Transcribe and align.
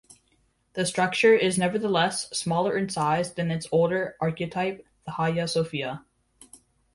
The 0.73 0.87
structure 0.87 1.35
is 1.35 1.59
nevertheless 1.59 2.27
smaller 2.35 2.75
in 2.75 2.89
size 2.89 3.35
than 3.35 3.51
its 3.51 3.67
older 3.71 4.15
archetype, 4.19 4.83
the 5.05 5.11
Hagia 5.11 5.47
Sophia. 5.47 6.03